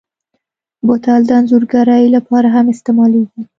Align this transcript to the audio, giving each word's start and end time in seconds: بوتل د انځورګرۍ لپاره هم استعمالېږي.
بوتل 0.85 1.21
د 1.27 1.31
انځورګرۍ 1.39 2.05
لپاره 2.15 2.47
هم 2.55 2.65
استعمالېږي. 2.73 3.41